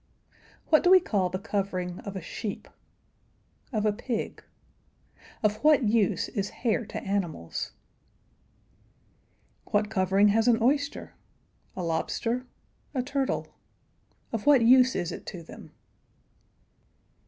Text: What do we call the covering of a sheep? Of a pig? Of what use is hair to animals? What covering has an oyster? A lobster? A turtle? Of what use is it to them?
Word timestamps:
What 0.69 0.83
do 0.83 0.89
we 0.89 0.99
call 0.99 1.29
the 1.29 1.37
covering 1.37 1.99
of 1.99 2.15
a 2.15 2.23
sheep? 2.23 2.67
Of 3.71 3.85
a 3.85 3.93
pig? 3.93 4.43
Of 5.43 5.57
what 5.57 5.83
use 5.83 6.27
is 6.29 6.49
hair 6.65 6.87
to 6.87 6.99
animals? 7.03 7.73
What 9.65 9.91
covering 9.91 10.29
has 10.29 10.47
an 10.47 10.59
oyster? 10.59 11.13
A 11.75 11.83
lobster? 11.83 12.47
A 12.95 13.03
turtle? 13.03 13.53
Of 14.33 14.47
what 14.47 14.63
use 14.63 14.95
is 14.95 15.11
it 15.11 15.27
to 15.27 15.43
them? 15.43 15.69